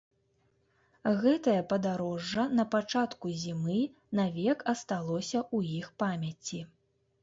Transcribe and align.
Гэтае 1.25 1.57
падарожжа 1.75 2.47
на 2.61 2.67
пачатку 2.77 3.25
зімы 3.45 3.79
навек 4.23 4.69
асталося 4.77 5.39
ў 5.55 5.81
іх 5.81 5.97
памяці. 6.05 6.69